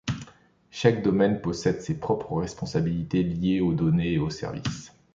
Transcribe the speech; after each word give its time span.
Chaque 0.71 1.03
domaine 1.03 1.41
possède 1.41 1.79
ses 1.79 1.93
propres 1.99 2.41
responsabilités 2.41 3.21
liées 3.21 3.59
aux 3.59 3.75
données 3.75 4.13
et 4.13 4.17
aux 4.17 4.31
services. 4.31 4.91